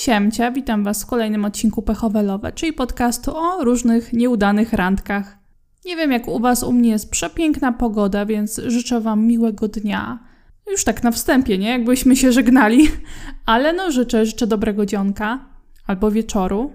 [0.00, 5.38] Siemcia, witam Was w kolejnym odcinku Pechowe Love, czyli podcastu o różnych nieudanych randkach.
[5.84, 10.18] Nie wiem jak u Was, u mnie jest przepiękna pogoda, więc życzę Wam miłego dnia.
[10.70, 11.68] Już tak na wstępie, nie?
[11.68, 12.88] Jakbyśmy się żegnali.
[13.46, 15.44] Ale no życzę, życzę dobrego dzionka
[15.86, 16.72] albo wieczoru.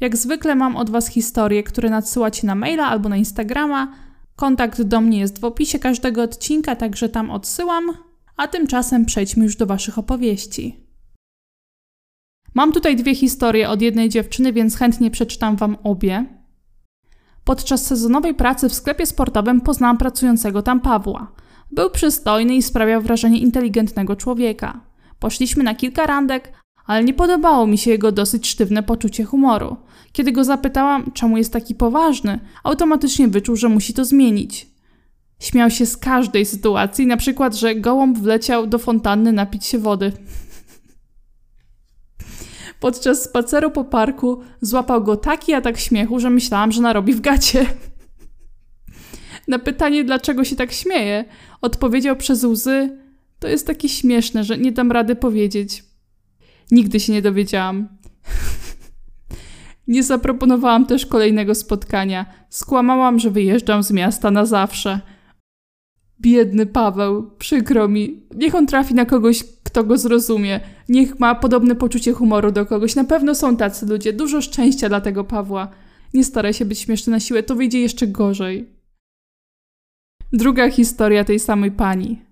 [0.00, 3.92] Jak zwykle mam od Was historie, które nadsyłacie na maila albo na Instagrama.
[4.36, 7.84] Kontakt do mnie jest w opisie każdego odcinka, także tam odsyłam.
[8.36, 10.85] A tymczasem przejdźmy już do Waszych opowieści.
[12.56, 16.24] Mam tutaj dwie historie od jednej dziewczyny, więc chętnie przeczytam Wam obie.
[17.44, 21.32] Podczas sezonowej pracy w sklepie sportowym poznałam pracującego tam Pawła.
[21.70, 24.80] Był przystojny i sprawiał wrażenie inteligentnego człowieka.
[25.18, 26.52] Poszliśmy na kilka randek,
[26.86, 29.76] ale nie podobało mi się jego dosyć sztywne poczucie humoru.
[30.12, 34.66] Kiedy go zapytałam, czemu jest taki poważny, automatycznie wyczuł, że musi to zmienić.
[35.40, 40.12] Śmiał się z każdej sytuacji, na przykład, że gołąb wleciał do fontanny napić się wody.
[42.80, 47.66] Podczas spaceru po parku złapał go taki atak śmiechu, że myślałam, że narobi w gacie.
[49.48, 51.24] Na pytanie, dlaczego się tak śmieje,
[51.60, 52.98] odpowiedział przez łzy:
[53.38, 55.84] To jest takie śmieszne, że nie dam rady powiedzieć.
[56.70, 57.88] Nigdy się nie dowiedziałam.
[59.88, 62.26] nie zaproponowałam też kolejnego spotkania.
[62.50, 65.00] Skłamałam, że wyjeżdżam z miasta na zawsze.
[66.20, 68.26] Biedny Paweł, przykro mi.
[68.34, 69.44] Niech on trafi na kogoś,
[69.76, 70.60] kto go zrozumie.
[70.88, 72.94] Niech ma podobne poczucie humoru do kogoś.
[72.94, 74.12] Na pewno są tacy ludzie.
[74.12, 75.68] Dużo szczęścia dla tego Pawła.
[76.14, 78.68] Nie staraj się być śmieszny na siłę, to wyjdzie jeszcze gorzej.
[80.32, 82.22] Druga historia tej samej pani.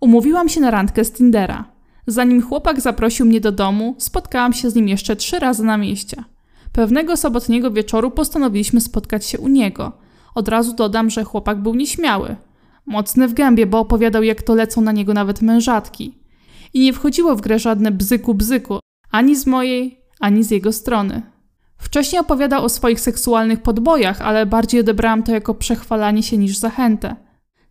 [0.00, 1.64] Umówiłam się na randkę z Tindera.
[2.06, 6.24] Zanim chłopak zaprosił mnie do domu, spotkałam się z nim jeszcze trzy razy na mieście.
[6.72, 9.92] Pewnego sobotniego wieczoru postanowiliśmy spotkać się u niego.
[10.34, 12.36] Od razu dodam, że chłopak był nieśmiały.
[12.86, 16.21] Mocny w gębie, bo opowiadał, jak to lecą na niego nawet mężatki.
[16.74, 18.78] I nie wchodziło w grę żadne bzyku-bzyku,
[19.10, 21.22] ani z mojej, ani z jego strony.
[21.78, 27.16] Wcześniej opowiadał o swoich seksualnych podbojach, ale bardziej odebrałam to jako przechwalanie się niż zachętę.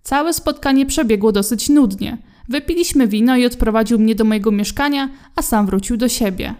[0.04, 2.18] Całe spotkanie przebiegło dosyć nudnie.
[2.50, 6.56] Wypiliśmy wino i odprowadził mnie do mojego mieszkania, a sam wrócił do siebie.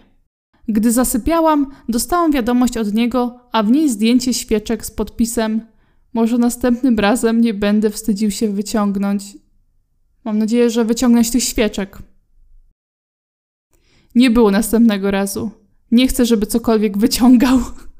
[0.68, 5.60] Gdy zasypiałam, dostałam wiadomość od niego, a w niej zdjęcie świeczek z podpisem
[6.14, 9.24] może następnym razem nie będę wstydził się wyciągnąć.
[10.24, 11.98] Mam nadzieję, że wyciągnąć tych świeczek.
[14.14, 15.50] Nie było następnego razu.
[15.90, 17.58] Nie chcę, żeby cokolwiek wyciągał.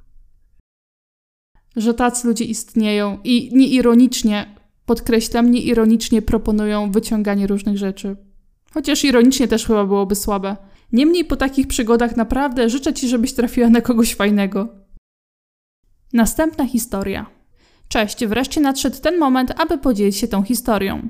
[1.77, 4.55] że tacy ludzie istnieją i nieironicznie,
[4.87, 8.17] podkreślam, nieironicznie proponują wyciąganie różnych rzeczy.
[8.75, 10.57] Chociaż ironicznie też chyba byłoby słabe.
[10.93, 14.69] Niemniej po takich przygodach naprawdę życzę Ci, żebyś trafiła na kogoś fajnego.
[16.13, 17.27] Następna historia.
[17.89, 21.09] Cześć, wreszcie nadszedł ten moment, aby podzielić się tą historią.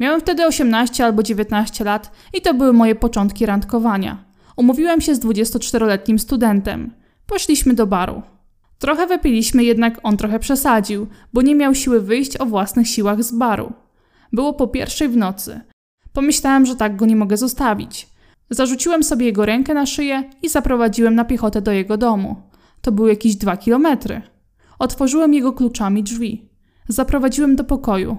[0.00, 4.31] Miałem wtedy 18 albo 19 lat i to były moje początki randkowania.
[4.56, 6.92] Umówiłem się z 24-letnim studentem.
[7.26, 8.22] Poszliśmy do baru.
[8.78, 13.32] Trochę wypiliśmy, jednak on trochę przesadził, bo nie miał siły wyjść o własnych siłach z
[13.32, 13.72] baru.
[14.32, 15.60] Było po pierwszej w nocy.
[16.12, 18.08] Pomyślałem, że tak go nie mogę zostawić.
[18.50, 22.36] Zarzuciłem sobie jego rękę na szyję i zaprowadziłem na piechotę do jego domu.
[22.80, 24.22] To były jakieś dwa kilometry.
[24.78, 26.48] Otworzyłem jego kluczami drzwi.
[26.88, 28.16] Zaprowadziłem do pokoju.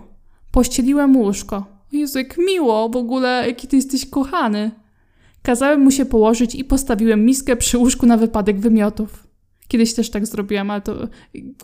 [0.52, 1.66] Pościeliłem łóżko.
[1.92, 4.72] Jezu, jak miło, w ogóle, jaki ty jesteś kochany.
[5.44, 9.28] Kazałem mu się położyć i postawiłem miskę przy łóżku na wypadek wymiotów.
[9.68, 11.08] Kiedyś też tak zrobiłam, ale to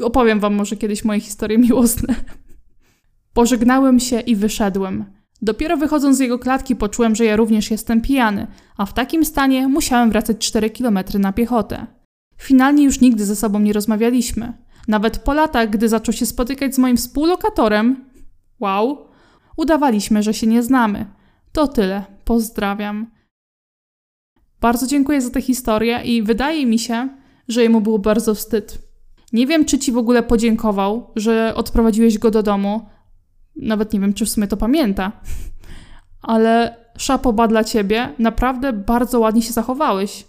[0.01, 2.16] opowiem wam może kiedyś moje historie miłosne.
[3.34, 5.06] Pożegnałem się i wyszedłem.
[5.41, 8.47] Dopiero wychodząc z jego klatki poczułem, że ja również jestem pijany,
[8.78, 11.88] a w takim stanie musiałem wracać 4 kilometry na piechotę.
[12.38, 14.53] Finalnie już nigdy ze sobą nie rozmawialiśmy.
[14.88, 18.06] Nawet po latach, gdy zaczął się spotykać z moim współlokatorem,
[18.59, 19.07] wow,
[19.57, 21.06] udawaliśmy, że się nie znamy.
[21.51, 22.06] To tyle.
[22.25, 23.19] Pozdrawiam.
[24.61, 27.09] Bardzo dziękuję za tę historię i wydaje mi się,
[27.47, 28.77] że jemu było bardzo wstyd.
[29.33, 32.85] Nie wiem, czy ci w ogóle podziękował, że odprowadziłeś go do domu.
[33.55, 35.11] Nawet nie wiem, czy w sumie to pamięta.
[36.21, 40.25] Ale szapoba dla ciebie, naprawdę bardzo ładnie się zachowałeś.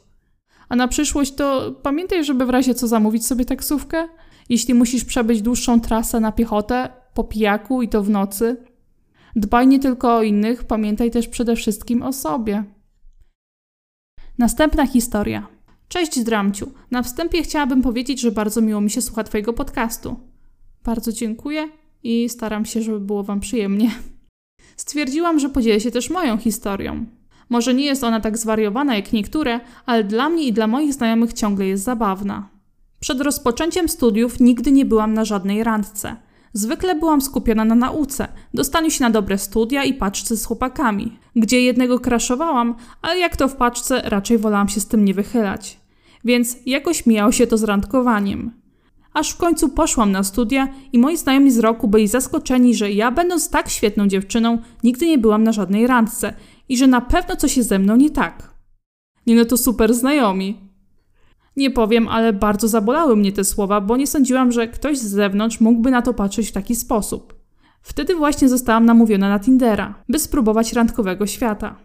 [0.69, 4.09] A na przyszłość to pamiętaj, żeby w razie co zamówić sobie taksówkę.
[4.49, 8.57] Jeśli musisz przebyć dłuższą trasę na piechotę, po pijaku i to w nocy.
[9.37, 12.65] Dbaj nie tylko o innych, pamiętaj też przede wszystkim o sobie.
[14.41, 15.47] Następna historia.
[15.89, 16.73] Cześć Dramciu.
[16.91, 20.17] Na wstępie chciałabym powiedzieć, że bardzo miło mi się słucha Twojego podcastu.
[20.85, 21.69] Bardzo dziękuję
[22.03, 23.91] i staram się, żeby było Wam przyjemnie.
[24.77, 27.07] Stwierdziłam, że podzielę się też moją historią.
[27.49, 31.33] Może nie jest ona tak zwariowana jak niektóre, ale dla mnie i dla moich znajomych
[31.33, 32.49] ciągle jest zabawna.
[33.01, 36.17] Przed rozpoczęciem studiów nigdy nie byłam na żadnej randce.
[36.53, 41.61] Zwykle byłam skupiona na nauce, dostaniu się na dobre studia i paczce z chłopakami, gdzie
[41.61, 45.81] jednego kraszowałam, ale jak to w paczce, raczej wolałam się z tym nie wychylać.
[46.25, 48.61] Więc jakoś mijało się to z randkowaniem.
[49.13, 53.11] Aż w końcu poszłam na studia i moi znajomi z roku byli zaskoczeni, że ja,
[53.11, 56.35] będąc tak świetną dziewczyną, nigdy nie byłam na żadnej randce
[56.69, 58.55] i że na pewno coś jest ze mną nie tak.
[59.27, 60.70] Nie no to super znajomi.
[61.57, 65.61] Nie powiem, ale bardzo zabolały mnie te słowa, bo nie sądziłam, że ktoś z zewnątrz
[65.61, 67.35] mógłby na to patrzeć w taki sposób.
[67.83, 71.77] Wtedy właśnie zostałam namówiona na Tindera, by spróbować randkowego świata.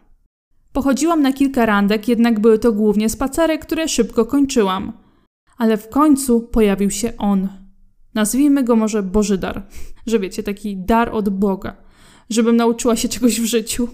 [0.73, 4.93] Pochodziłam na kilka randek, jednak były to głównie spacery, które szybko kończyłam.
[5.57, 7.47] Ale w końcu pojawił się on.
[8.13, 9.67] Nazwijmy go może Bożydar,
[10.07, 11.75] że wiecie, taki dar od Boga,
[12.29, 13.87] żebym nauczyła się czegoś w życiu.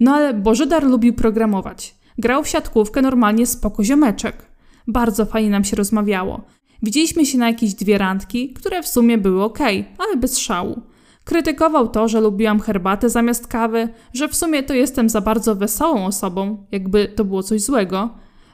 [0.00, 1.94] No ale Bożydar lubił programować.
[2.18, 4.51] Grał w siatkówkę normalnie spoko ziomeczek.
[4.88, 6.40] Bardzo fajnie nam się rozmawiało.
[6.82, 9.58] Widzieliśmy się na jakieś dwie randki, które w sumie były ok,
[9.98, 10.82] ale bez szału.
[11.24, 16.06] Krytykował to, że lubiłam herbatę zamiast kawy, że w sumie to jestem za bardzo wesołą
[16.06, 18.10] osobą, jakby to było coś złego.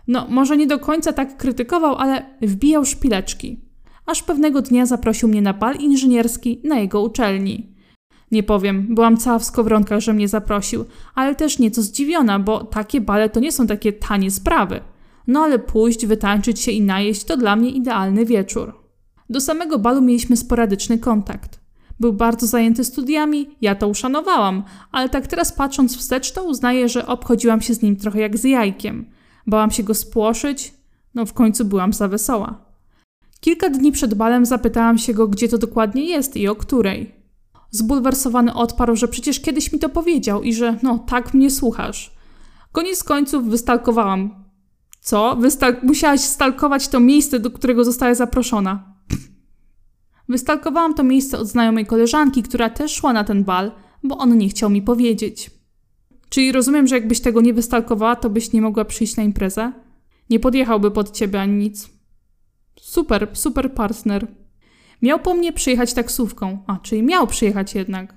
[0.09, 3.61] No, może nie do końca tak krytykował, ale wbijał szpileczki.
[4.07, 7.73] Aż pewnego dnia zaprosił mnie na bal inżynierski na jego uczelni.
[8.31, 10.85] Nie powiem, byłam cała w skowronkach, że mnie zaprosił,
[11.15, 14.81] ale też nieco zdziwiona, bo takie bale to nie są takie tanie sprawy.
[15.29, 18.75] No ale pójść, wytańczyć się i najeść to dla mnie idealny wieczór.
[19.31, 21.61] Do samego balu mieliśmy sporadyczny kontakt.
[22.01, 27.07] Był bardzo zajęty studiami, ja to uszanowałam, ale tak teraz patrząc wstecz, to uznaję, że
[27.07, 29.11] obchodziłam się z nim trochę jak z jajkiem.
[29.47, 30.75] Bałam się go spłoszyć,
[31.15, 32.65] no w końcu byłam za wesoła.
[33.41, 37.15] Kilka dni przed balem zapytałam się go, gdzie to dokładnie jest i o której.
[37.71, 42.15] Zbulwersowany odparł, że przecież kiedyś mi to powiedział i że no tak mnie słuchasz.
[42.73, 44.48] Koniec końców wystalkowałam
[45.09, 45.37] co?
[45.37, 48.95] Wystal- musiałaś stalkować to miejsce, do którego została zaproszona.
[50.29, 53.73] Wystalkowałam to miejsce od znajomej koleżanki, która też szła na ten bal,
[54.03, 55.51] bo on nie chciał mi powiedzieć.
[56.29, 59.73] Czyli rozumiem, że jakbyś tego nie wystalkowała, to byś nie mogła przyjść na imprezę?
[60.31, 61.89] Nie podjechałby pod ciebie ani nic.
[62.81, 64.27] Super, super partner.
[65.03, 68.15] Miał po mnie przyjechać taksówką, a czyli miał przyjechać jednak.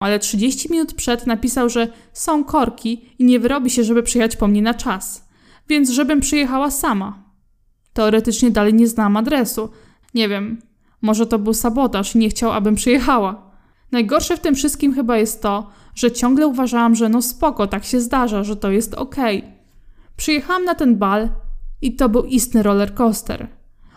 [0.00, 4.48] Ale 30 minut przed napisał, że są korki i nie wyrobi się, żeby przyjechać po
[4.48, 5.25] mnie na czas
[5.68, 7.24] więc żebym przyjechała sama.
[7.92, 9.68] Teoretycznie dalej nie znałam adresu.
[10.14, 10.58] Nie wiem,
[11.02, 13.50] może to był sabotaż i nie chciał, abym przyjechała.
[13.92, 18.00] Najgorsze w tym wszystkim chyba jest to, że ciągle uważałam, że no spoko, tak się
[18.00, 19.38] zdarza, że to jest okej.
[19.38, 19.50] Okay.
[20.16, 21.28] Przyjechałam na ten bal
[21.82, 23.48] i to był istny roller coaster.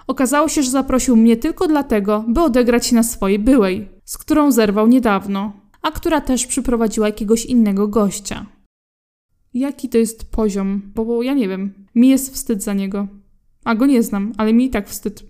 [0.07, 4.51] Okazało się, że zaprosił mnie tylko dlatego, by odegrać się na swojej byłej, z którą
[4.51, 8.45] zerwał niedawno, a która też przyprowadziła jakiegoś innego gościa.
[9.53, 10.81] Jaki to jest poziom?
[10.95, 11.73] Bo, bo ja nie wiem.
[11.95, 13.07] Mi jest wstyd za niego.
[13.63, 15.23] A go nie znam, ale mi i tak wstyd.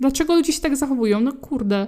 [0.00, 1.20] Dlaczego ludzie się tak zachowują?
[1.20, 1.86] No kurde.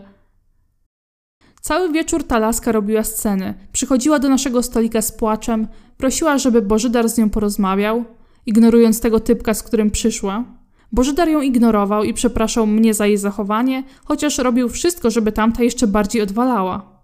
[1.60, 3.54] Cały wieczór ta laska robiła sceny.
[3.72, 8.04] Przychodziła do naszego stolika z płaczem, prosiła, żeby Bożydar z nią porozmawiał,
[8.46, 10.44] ignorując tego typka, z którym przyszła.
[10.92, 15.86] Bożydar ją ignorował i przepraszał mnie za jej zachowanie, chociaż robił wszystko, żeby tamta jeszcze
[15.86, 16.99] bardziej odwalała.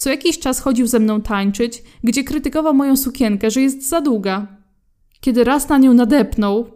[0.00, 4.46] Co jakiś czas chodził ze mną tańczyć, gdzie krytykował moją sukienkę, że jest za długa.
[5.20, 6.66] Kiedy raz na nią nadepnął.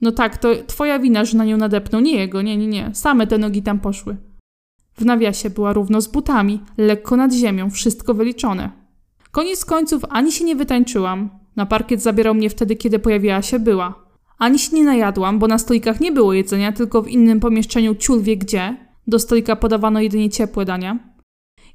[0.00, 2.90] No tak, to twoja wina, że na nią nadepnął, nie jego, nie, nie, nie.
[2.94, 4.16] Same te nogi tam poszły.
[4.96, 8.70] W nawiasie była równo z butami, lekko nad ziemią, wszystko wyliczone.
[9.30, 11.30] Koniec końców ani się nie wytańczyłam.
[11.56, 13.94] Na parkiet zabierał mnie wtedy, kiedy pojawiła się była.
[14.38, 18.22] Ani się nie najadłam, bo na stolikach nie było jedzenia, tylko w innym pomieszczeniu ciul
[18.22, 18.76] wie gdzie.
[19.06, 21.07] Do stolika podawano jedynie ciepłe dania.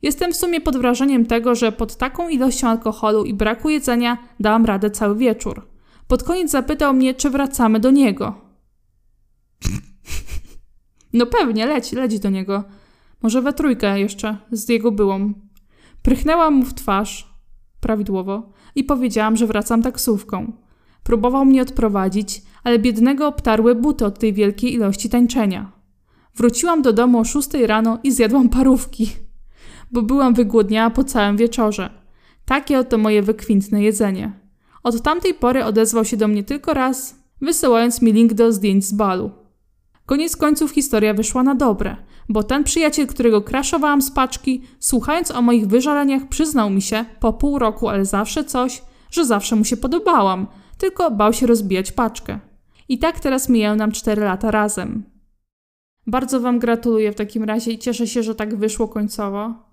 [0.04, 4.66] Jestem w sumie pod wrażeniem tego, że pod taką ilością alkoholu i braku jedzenia dałam
[4.66, 5.68] radę cały wieczór.
[6.08, 8.36] Pod koniec zapytał mnie, czy wracamy do niego.
[11.14, 12.64] No pewnie, leć, leć do niego.
[13.22, 15.34] Może we trójkę jeszcze, z jego byłą.
[16.02, 17.34] Prychnęłam mu w twarz,
[17.80, 20.52] prawidłowo, i powiedziałam, że wracam taksówką.
[21.04, 25.72] Próbował mnie odprowadzić, ale biednego obtarły buty od tej wielkiej ilości tańczenia.
[26.36, 29.10] Wróciłam do domu o szóstej rano i zjadłam parówki
[29.94, 31.90] bo byłam wygłodniała po całym wieczorze.
[32.46, 34.32] Takie oto moje wykwintne jedzenie.
[34.84, 38.94] Od tamtej pory odezwał się do mnie tylko raz, wysyłając mi link do zdjęć z
[38.94, 39.32] balu.
[40.06, 41.98] Koniec końców historia wyszła na dobre,
[42.30, 47.34] bo ten przyjaciel, którego kraszowałam z paczki, słuchając o moich wyżaleniach, przyznał mi się, po
[47.34, 48.82] pół roku, ale zawsze coś,
[49.12, 50.48] że zawsze mu się podobałam,
[50.78, 52.40] tylko bał się rozbijać paczkę.
[52.90, 55.04] I tak teraz mijają nam cztery lata razem.
[56.08, 59.73] Bardzo Wam gratuluję w takim razie i cieszę się, że tak wyszło końcowo.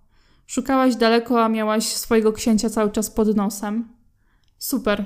[0.50, 3.88] Szukałaś daleko, a miałaś swojego księcia cały czas pod nosem.
[4.58, 5.04] Super.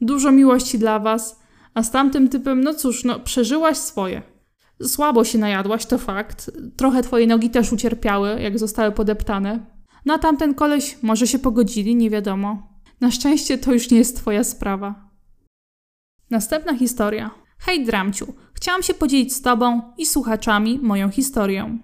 [0.00, 1.40] Dużo miłości dla was,
[1.74, 4.22] a z tamtym typem, no cóż, no przeżyłaś swoje.
[4.82, 6.50] Słabo się najadłaś, to fakt.
[6.76, 9.66] Trochę twoje nogi też ucierpiały, jak zostały podeptane.
[10.04, 12.80] No tamten koleś może się pogodzili, nie wiadomo.
[13.00, 15.10] Na szczęście to już nie jest twoja sprawa.
[16.30, 17.30] Następna historia.
[17.58, 21.78] Hej Dramciu, chciałam się podzielić z tobą i słuchaczami moją historią.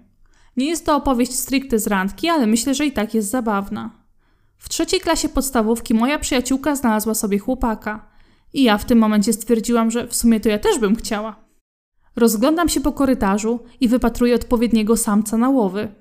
[0.57, 3.91] Nie jest to opowieść stricte z randki, ale myślę, że i tak jest zabawna.
[4.57, 8.13] W trzeciej klasie podstawówki moja przyjaciółka znalazła sobie chłopaka.
[8.53, 11.45] I ja w tym momencie stwierdziłam, że w sumie to ja też bym chciała.
[12.17, 15.95] Rozglądam się po korytarzu i wypatruję odpowiedniego samca na łowy.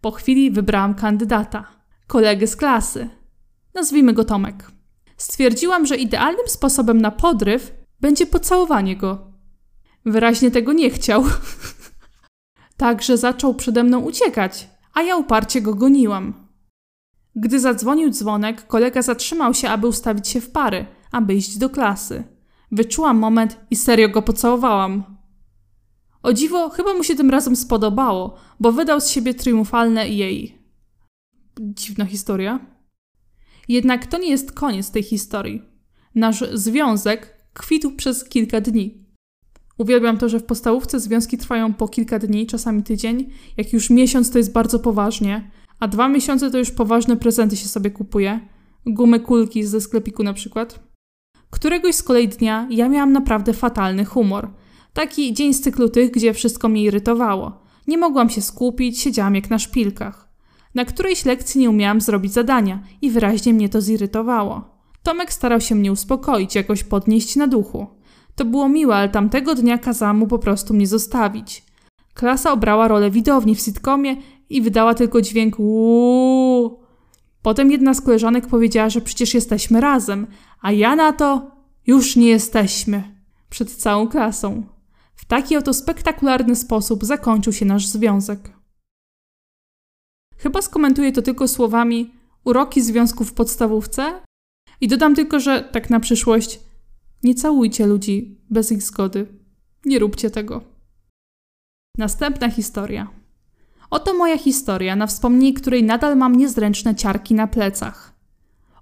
[0.00, 1.66] Po chwili wybrałam kandydata,
[2.06, 3.08] kolegę z klasy.
[3.74, 4.70] Nazwijmy go Tomek.
[5.16, 9.32] Stwierdziłam, że idealnym sposobem na podryw będzie pocałowanie go.
[10.06, 11.24] Wyraźnie tego nie chciał.
[12.82, 16.48] Także zaczął przede mną uciekać, a ja uparcie go goniłam.
[17.36, 22.24] Gdy zadzwonił dzwonek, kolega zatrzymał się, aby ustawić się w pary, aby iść do klasy.
[22.72, 25.04] Wyczułam moment i serio go pocałowałam.
[26.22, 30.58] O dziwo, chyba mu się tym razem spodobało, bo wydał z siebie triumfalne jej.
[31.60, 32.60] Dziwna historia.
[33.68, 35.62] Jednak to nie jest koniec tej historii.
[36.14, 39.01] Nasz związek kwitł przez kilka dni.
[39.82, 43.30] Uwielbiam to, że w podstawówce związki trwają po kilka dni, czasami tydzień.
[43.56, 47.68] Jak już miesiąc to jest bardzo poważnie, a dwa miesiące to już poważne prezenty się
[47.68, 48.40] sobie kupuje.
[48.86, 50.80] Gumy kulki ze sklepiku na przykład.
[51.50, 54.50] Któregoś z kolei dnia ja miałam naprawdę fatalny humor.
[54.92, 57.62] Taki dzień z cyklu tych, gdzie wszystko mnie irytowało.
[57.86, 60.28] Nie mogłam się skupić, siedziałam jak na szpilkach.
[60.74, 64.64] Na którejś lekcji nie umiałam zrobić zadania i wyraźnie mnie to zirytowało.
[65.02, 68.01] Tomek starał się mnie uspokoić, jakoś podnieść na duchu.
[68.36, 71.64] To było miłe, ale tamtego dnia kazałam mu po prostu mnie zostawić.
[72.14, 74.16] Klasa obrała rolę widowni w sitcomie
[74.50, 76.80] i wydała tylko dźwięk uuuu.
[77.42, 80.26] Potem jedna z koleżanek powiedziała, że przecież jesteśmy razem,
[80.60, 81.50] a ja na to
[81.86, 83.22] już nie jesteśmy.
[83.50, 84.62] Przed całą klasą.
[85.14, 88.52] W taki oto spektakularny sposób zakończył się nasz związek.
[90.36, 94.20] Chyba skomentuję to tylko słowami uroki związków w podstawówce
[94.80, 96.60] i dodam tylko, że tak na przyszłość
[97.22, 99.26] nie całujcie ludzi bez ich zgody.
[99.84, 100.64] Nie róbcie tego.
[101.98, 103.10] Następna historia.
[103.90, 108.12] Oto moja historia, na wspomnienie której nadal mam niezręczne ciarki na plecach.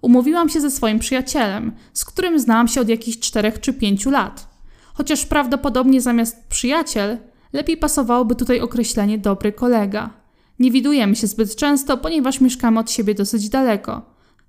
[0.02, 4.48] Umówiłam się ze swoim przyjacielem, z którym znałam się od jakichś czterech czy pięciu lat.
[4.94, 7.18] Chociaż prawdopodobnie zamiast przyjaciel,
[7.52, 10.10] lepiej pasowałoby tutaj określenie dobry kolega.
[10.58, 14.02] Nie widujemy się zbyt często, ponieważ mieszkamy od siebie dosyć daleko.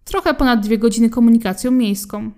[0.06, 2.32] Trochę ponad dwie godziny komunikacją miejską.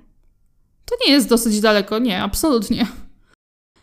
[0.85, 2.87] To nie jest dosyć daleko, nie, absolutnie.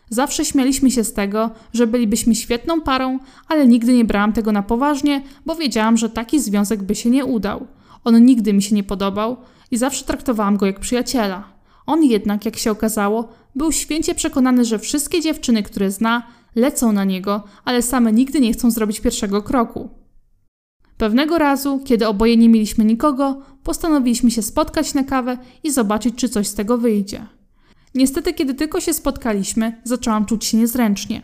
[0.09, 4.63] Zawsze śmialiśmy się z tego, że bylibyśmy świetną parą, ale nigdy nie brałam tego na
[4.63, 7.67] poważnie, bo wiedziałam, że taki związek by się nie udał.
[8.03, 9.37] On nigdy mi się nie podobał
[9.71, 11.43] i zawsze traktowałam go jak przyjaciela.
[11.85, 17.03] On jednak, jak się okazało, był święcie przekonany, że wszystkie dziewczyny, które zna, lecą na
[17.03, 20.00] niego, ale same nigdy nie chcą zrobić pierwszego kroku.
[21.01, 26.29] Pewnego razu, kiedy oboje nie mieliśmy nikogo, postanowiliśmy się spotkać na kawę i zobaczyć, czy
[26.29, 27.25] coś z tego wyjdzie.
[27.95, 31.21] Niestety, kiedy tylko się spotkaliśmy, zaczęłam czuć się niezręcznie.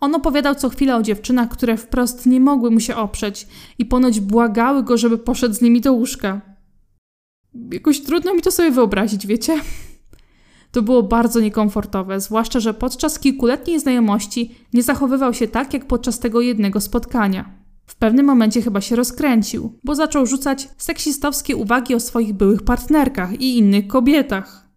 [0.00, 3.46] On opowiadał co chwilę o dziewczynach, które wprost nie mogły mu się oprzeć
[3.78, 6.40] i ponoć błagały go, żeby poszedł z nimi do łóżka.
[7.72, 9.60] Jakoś trudno mi to sobie wyobrazić, wiecie?
[10.72, 16.18] To było bardzo niekomfortowe, zwłaszcza, że podczas kilkuletniej znajomości nie zachowywał się tak, jak podczas
[16.18, 17.61] tego jednego spotkania.
[17.86, 23.40] W pewnym momencie chyba się rozkręcił, bo zaczął rzucać seksistowskie uwagi o swoich byłych partnerkach
[23.40, 24.68] i innych kobietach.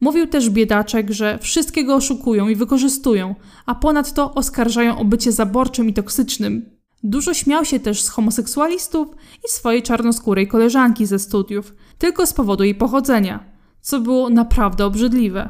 [0.00, 3.34] Mówił też biedaczek, że wszystkiego oszukują i wykorzystują,
[3.66, 6.70] a ponadto oskarżają o bycie zaborczym i toksycznym.
[7.02, 9.08] Dużo śmiał się też z homoseksualistów
[9.46, 13.44] i swojej czarnoskórej koleżanki ze studiów, tylko z powodu jej pochodzenia,
[13.80, 15.48] co było naprawdę obrzydliwe.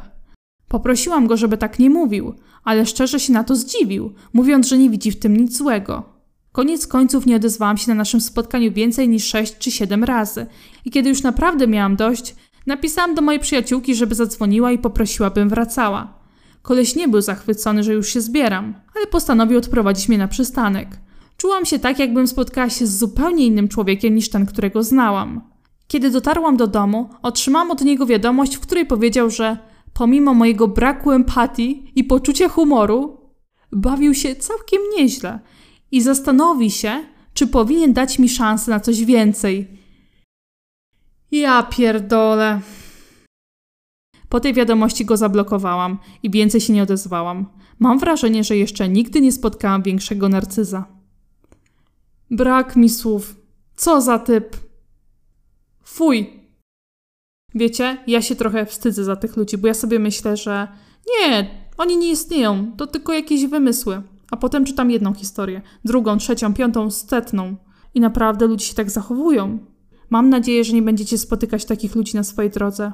[0.68, 4.90] Poprosiłam go, żeby tak nie mówił, ale szczerze się na to zdziwił, mówiąc, że nie
[4.90, 6.19] widzi w tym nic złego.
[6.52, 10.46] Koniec końców nie odezwałam się na naszym spotkaniu więcej niż sześć czy siedem razy
[10.84, 12.34] i kiedy już naprawdę miałam dość,
[12.66, 16.20] napisałam do mojej przyjaciółki, żeby zadzwoniła i poprosiła, bym wracała.
[16.62, 20.88] Koleś nie był zachwycony, że już się zbieram, ale postanowił odprowadzić mnie na przystanek.
[21.36, 25.40] Czułam się tak, jakbym spotkała się z zupełnie innym człowiekiem niż ten, którego znałam.
[25.88, 29.58] Kiedy dotarłam do domu, otrzymałam od niego wiadomość, w której powiedział, że
[29.92, 33.20] pomimo mojego braku empatii i poczucia humoru,
[33.72, 35.38] bawił się całkiem nieźle
[35.90, 37.04] i zastanowi się,
[37.34, 39.78] czy powinien dać mi szansę na coś więcej.
[41.30, 42.60] Ja pierdolę.
[44.28, 47.46] Po tej wiadomości go zablokowałam i więcej się nie odezwałam.
[47.78, 50.86] Mam wrażenie, że jeszcze nigdy nie spotkałam większego narcyza.
[52.30, 53.36] Brak mi słów.
[53.76, 54.56] Co za typ.
[55.84, 56.40] Fuj.
[57.54, 60.68] Wiecie, ja się trochę wstydzę za tych ludzi, bo ja sobie myślę, że
[61.10, 64.02] nie, Oni nie istnieją, to tylko jakieś wymysły.
[64.30, 67.56] A potem czytam jedną historię, drugą, trzecią, piątą, setną.
[67.94, 69.58] I naprawdę ludzie się tak zachowują.
[70.10, 72.92] Mam nadzieję, że nie będziecie spotykać takich ludzi na swojej drodze.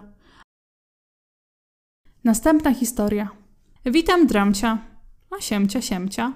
[2.25, 3.29] Następna historia.
[3.85, 4.79] Witam Dramcia.
[5.39, 6.33] A siemcia, siemcia.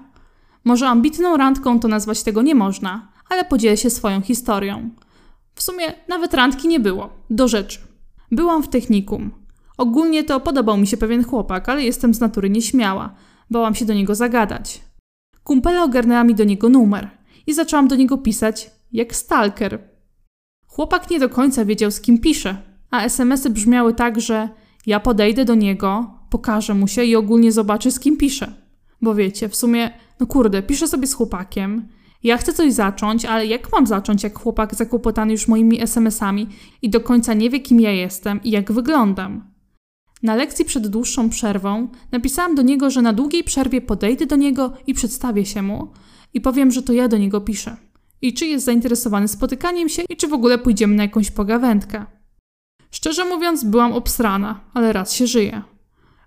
[0.63, 4.89] Może ambitną randką to nazwać tego nie można, ale podzielę się swoją historią.
[5.55, 7.09] W sumie nawet randki nie było.
[7.29, 7.79] Do rzeczy.
[8.31, 9.31] Byłam w technikum.
[9.77, 13.15] Ogólnie to podobał mi się pewien chłopak, ale jestem z natury nieśmiała.
[13.49, 14.81] Bałam się do niego zagadać.
[15.43, 17.09] Kumpela ogarnęła mi do niego numer
[17.47, 19.79] i zaczęłam do niego pisać jak stalker.
[20.67, 22.57] Chłopak nie do końca wiedział, z kim pisze,
[22.91, 24.49] a SMSy brzmiały tak, że
[24.85, 28.53] ja podejdę do niego, pokażę mu się i ogólnie zobaczę, z kim pisze.
[29.01, 31.87] Bo wiecie, w sumie, no kurde, piszę sobie z chłopakiem,
[32.23, 36.47] ja chcę coś zacząć, ale jak mam zacząć, jak chłopak zakłopotany już moimi SMS-ami
[36.81, 39.50] i do końca nie wie, kim ja jestem i jak wyglądam?
[40.23, 44.73] Na lekcji przed dłuższą przerwą napisałam do niego, że na długiej przerwie podejdę do niego
[44.87, 45.87] i przedstawię się mu
[46.33, 47.77] i powiem, że to ja do niego piszę.
[48.21, 52.05] I czy jest zainteresowany spotykaniem się i czy w ogóle pójdziemy na jakąś pogawędkę.
[52.91, 55.61] Szczerze mówiąc, byłam obsrana, ale raz się żyje.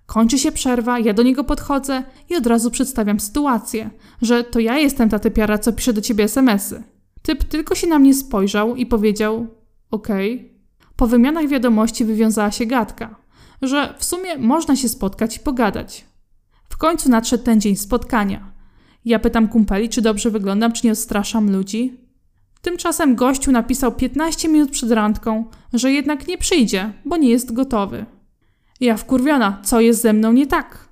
[0.05, 3.89] Kończy się przerwa, ja do niego podchodzę i od razu przedstawiam sytuację,
[4.21, 6.83] że to ja jestem ta typiara, co pisze do ciebie SMSy.
[7.21, 9.47] Typ tylko się na mnie spojrzał i powiedział:
[9.91, 10.35] Okej.
[10.35, 10.55] Okay.
[10.95, 13.15] Po wymianach wiadomości wywiązała się gadka,
[13.61, 16.05] że w sumie można się spotkać i pogadać.
[16.69, 18.51] W końcu nadszedł ten dzień spotkania.
[19.05, 21.97] Ja pytam kumpeli, czy dobrze wyglądam, czy nie odstraszam ludzi.
[22.61, 28.05] Tymczasem gościu napisał 15 minut przed randką, że jednak nie przyjdzie, bo nie jest gotowy.
[28.79, 30.87] Ja wkurwiona, co jest ze mną nie tak?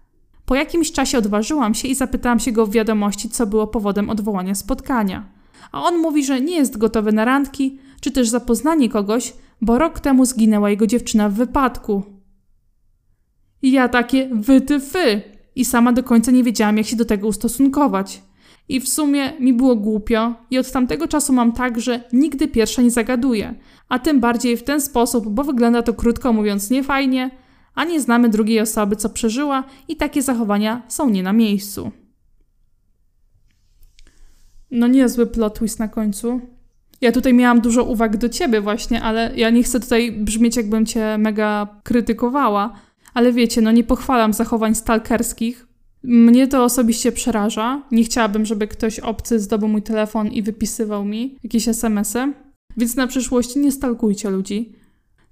[0.46, 4.56] Po jakimś czasie odważyłam się i zapytałam się go w wiadomości, co było powodem odwołania
[4.56, 5.26] spotkania.
[5.72, 10.00] A on mówi, że nie jest gotowy na randki, czy też zapoznanie kogoś, bo rok
[10.00, 12.04] temu zginęła jego dziewczyna w wypadku.
[13.64, 15.22] I ja takie wytyfy!
[15.56, 18.22] I sama do końca nie wiedziałam, jak się do tego ustosunkować.
[18.70, 22.82] I w sumie mi było głupio i od tamtego czasu mam tak, że nigdy pierwsza
[22.82, 23.56] nie zagaduję,
[23.90, 27.32] a tym bardziej w ten sposób, bo wygląda to krótko mówiąc niefajnie,
[27.76, 31.92] a nie znamy drugiej osoby, co przeżyła i takie zachowania są nie na miejscu.
[34.72, 36.42] No niezły plot twist na końcu.
[37.02, 40.86] Ja tutaj miałam dużo uwag do ciebie właśnie, ale ja nie chcę tutaj brzmieć jakbym
[40.86, 42.74] cię mega krytykowała,
[43.14, 45.68] ale wiecie, no nie pochwalam zachowań stalkerskich.
[46.04, 47.84] Mnie to osobiście przeraża.
[47.92, 52.34] Nie chciałabym, żeby ktoś obcy zdobył mój telefon i wypisywał mi jakieś SMS-y.
[52.78, 54.76] Więc na przyszłość nie stalkujcie ludzi.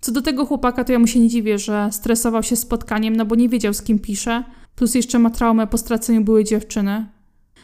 [0.02, 3.26] Co do tego chłopaka, to ja mu się nie dziwię, że stresował się spotkaniem, no
[3.26, 4.44] bo nie wiedział z kim pisze,
[4.76, 7.06] plus jeszcze ma traumę po straceniu byłej dziewczyny.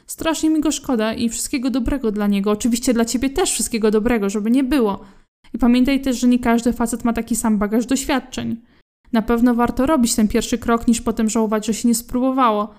[0.07, 2.51] Strasznie mi go szkoda i wszystkiego dobrego dla niego.
[2.51, 4.99] Oczywiście dla ciebie też wszystkiego dobrego, żeby nie było.
[5.53, 8.57] I pamiętaj też, że nie każdy facet ma taki sam bagaż doświadczeń.
[9.13, 12.73] Na pewno warto robić ten pierwszy krok, niż potem żałować, że się nie spróbowało.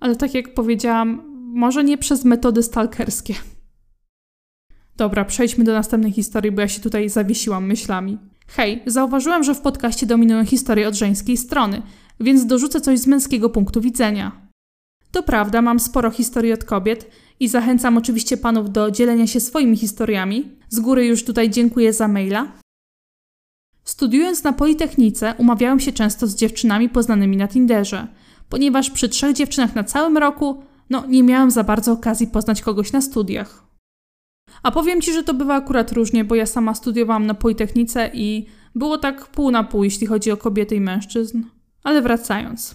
[0.00, 1.22] Ale tak jak powiedziałam,
[1.54, 3.34] może nie przez metody stalkerskie.
[4.96, 8.18] Dobra, przejdźmy do następnej historii, bo ja się tutaj zawiesiłam myślami.
[8.46, 11.82] Hej, zauważyłem, że w podcaście dominują historie od żeńskiej strony,
[12.20, 14.50] więc dorzucę coś z męskiego punktu widzenia.
[15.12, 19.76] To prawda, mam sporo historii od kobiet i zachęcam oczywiście panów do dzielenia się swoimi
[19.76, 20.50] historiami.
[20.68, 22.52] Z góry już tutaj dziękuję za maila.
[23.84, 28.06] Studiując na Politechnice, umawiałem się często z dziewczynami poznanymi na Tinderze,
[28.48, 32.92] ponieważ przy trzech dziewczynach na całym roku, no nie miałem za bardzo okazji poznać kogoś
[32.92, 33.66] na studiach.
[34.62, 38.46] A powiem Ci, że to bywa akurat różnie, bo ja sama studiowałam na Politechnice i
[38.74, 41.42] było tak pół na pół, jeśli chodzi o kobiety i mężczyzn.
[41.82, 42.74] Ale wracając.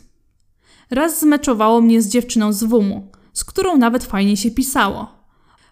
[0.89, 5.07] Raz zmeczowało mnie z dziewczyną z WUM-u, z którą nawet fajnie się pisało.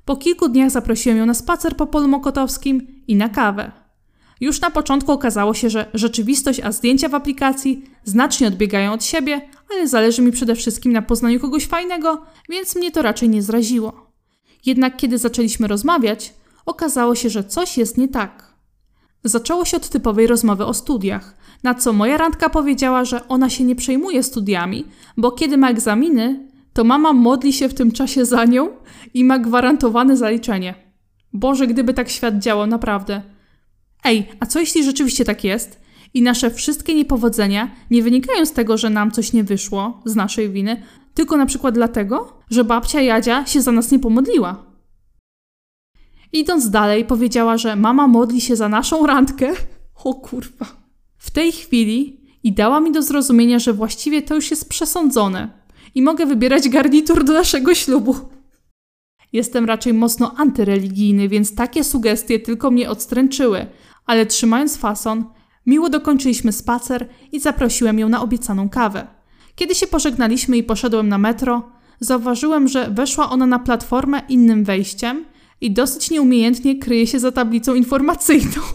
[0.05, 3.71] Po kilku dniach zaprosiłem ją na spacer po polu mokotowskim i na kawę.
[4.41, 9.41] Już na początku okazało się, że rzeczywistość a zdjęcia w aplikacji znacznie odbiegają od siebie,
[9.71, 14.11] ale zależy mi przede wszystkim na poznaniu kogoś fajnego, więc mnie to raczej nie zraziło.
[14.65, 16.33] Jednak kiedy zaczęliśmy rozmawiać,
[16.65, 18.53] okazało się, że coś jest nie tak.
[19.23, 23.63] Zaczęło się od typowej rozmowy o studiach, na co moja randka powiedziała, że ona się
[23.63, 24.85] nie przejmuje studiami,
[25.17, 28.69] bo kiedy ma egzaminy, to mama modli się w tym czasie za nią
[29.13, 30.75] i ma gwarantowane zaliczenie.
[31.33, 33.21] Boże, gdyby tak świat działał, naprawdę.
[34.03, 35.79] Ej, a co jeśli rzeczywiście tak jest?
[36.13, 40.49] I nasze wszystkie niepowodzenia nie wynikają z tego, że nam coś nie wyszło z naszej
[40.49, 40.81] winy,
[41.13, 44.65] tylko na przykład dlatego, że babcia Jadzia się za nas nie pomodliła.
[46.33, 49.53] Idąc dalej, powiedziała, że mama modli się za naszą randkę.
[50.03, 50.65] O kurwa.
[51.17, 55.49] W tej chwili i dała mi do zrozumienia, że właściwie to już jest przesądzone
[55.95, 58.15] i mogę wybierać garnitur do naszego ślubu.
[59.33, 63.65] Jestem raczej mocno antyreligijny, więc takie sugestie tylko mnie odstręczyły,
[64.05, 65.25] ale trzymając fason,
[65.65, 69.07] miło dokończyliśmy spacer i zaprosiłem ją na obiecaną kawę.
[69.55, 75.25] Kiedy się pożegnaliśmy i poszedłem na metro, zauważyłem, że weszła ona na platformę innym wejściem
[75.61, 78.61] i dosyć nieumiejętnie kryje się za tablicą informacyjną.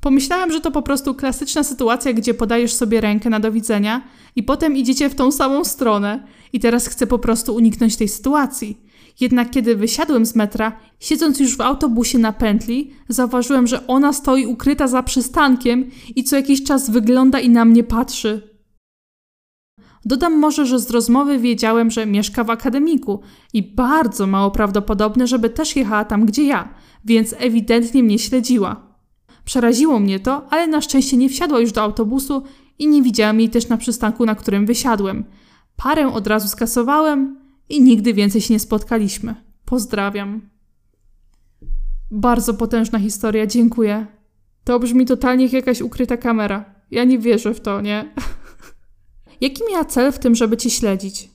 [0.00, 4.02] Pomyślałem, że to po prostu klasyczna sytuacja, gdzie podajesz sobie rękę na do widzenia
[4.36, 8.80] i potem idziecie w tą samą stronę i teraz chcę po prostu uniknąć tej sytuacji.
[9.20, 14.46] Jednak kiedy wysiadłem z metra, siedząc już w autobusie na pętli, zauważyłem, że ona stoi
[14.46, 18.54] ukryta za przystankiem i co jakiś czas wygląda i na mnie patrzy.
[20.04, 23.20] Dodam może, że z rozmowy wiedziałem, że mieszka w akademiku
[23.52, 26.74] i bardzo mało prawdopodobne, żeby też jechała tam, gdzie ja,
[27.04, 28.94] więc ewidentnie mnie śledziła.
[29.44, 32.42] Przeraziło mnie to, ale na szczęście nie wsiadła już do autobusu
[32.78, 35.24] i nie widziałem jej też na przystanku, na którym wysiadłem.
[35.76, 39.34] Parę od razu skasowałem i nigdy więcej się nie spotkaliśmy.
[39.64, 40.48] Pozdrawiam.
[42.10, 44.06] Bardzo potężna historia, dziękuję.
[44.64, 46.74] To brzmi totalnie jak jakaś ukryta kamera.
[46.90, 48.14] Ja nie wierzę w to, nie?
[49.40, 51.30] Jaki miała cel w tym, żeby cię śledzić?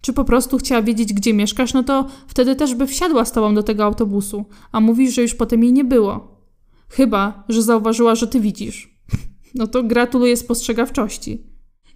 [0.00, 3.54] Czy po prostu chciała wiedzieć, gdzie mieszkasz, no to wtedy też by wsiadła z tobą
[3.54, 6.40] do tego autobusu, a mówisz, że już potem jej nie było.
[6.88, 8.94] Chyba, że zauważyła, że ty widzisz.
[9.56, 11.46] No to gratuluję spostrzegawczości.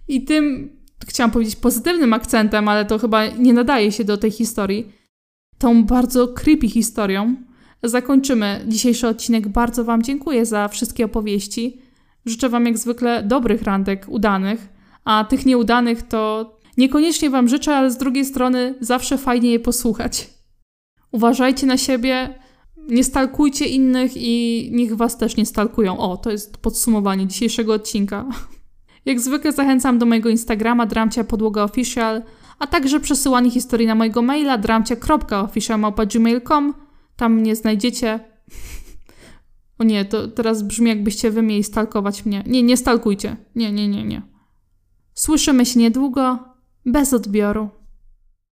[0.07, 0.69] I tym,
[1.07, 4.91] chciałam powiedzieć pozytywnym akcentem, ale to chyba nie nadaje się do tej historii,
[5.57, 7.35] tą bardzo creepy historią
[7.83, 9.47] zakończymy dzisiejszy odcinek.
[9.47, 11.81] Bardzo Wam dziękuję za wszystkie opowieści.
[12.25, 14.69] Życzę Wam jak zwykle dobrych randek, udanych
[15.05, 20.29] a tych nieudanych to niekoniecznie Wam życzę, ale z drugiej strony zawsze fajnie je posłuchać.
[21.11, 22.39] Uważajcie na siebie,
[22.77, 25.97] nie stalkujcie innych i niech Was też nie stalkują.
[25.97, 28.25] O, to jest podsumowanie dzisiejszego odcinka.
[29.05, 32.21] Jak zwykle zachęcam do mojego Instagrama dramcia podłoga official,
[32.59, 36.73] a także przesyłanie historii na mojego maila dramcia.official.gmail.com.
[37.15, 38.19] Tam mnie znajdziecie.
[39.79, 42.43] O nie, to teraz brzmi jakbyście wy mieli stalkować mnie.
[42.47, 43.37] Nie, nie stalkujcie.
[43.55, 44.21] Nie, nie, nie, nie.
[45.13, 46.39] Słyszymy się niedługo,
[46.85, 47.69] bez odbioru.